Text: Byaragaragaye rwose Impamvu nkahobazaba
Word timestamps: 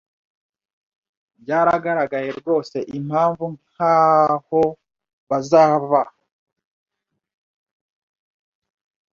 Byaragaragaye 1.41 2.29
rwose 2.39 2.77
Impamvu 2.97 3.45
nkahobazaba 3.69 6.01